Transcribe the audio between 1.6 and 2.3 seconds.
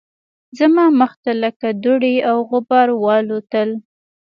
دوړې